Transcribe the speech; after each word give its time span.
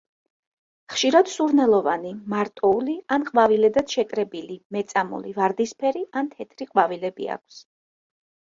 ხშირად 0.93 1.27
სურნელოვანი, 1.33 2.13
მარტოული 2.33 2.95
ან 3.17 3.27
ყვავილედად 3.29 3.95
შეკრებილი, 3.97 4.59
მეწამული, 4.77 5.37
ვარდისფერი 5.39 6.05
ან 6.23 6.35
თეთრი 6.35 6.71
ყვავილები 6.75 7.33
აქვს. 7.39 7.65